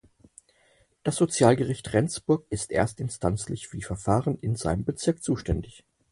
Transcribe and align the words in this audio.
Das 1.03 1.15
Sozialgericht 1.15 1.93
Regensburg 1.93 2.47
ist 2.49 2.71
erstinstanzlich 2.71 3.67
für 3.67 3.77
die 3.77 3.83
Verfahren 3.83 4.39
in 4.39 4.55
seinem 4.55 4.83
Bezirk 4.83 5.21
zuständig. 5.21 5.85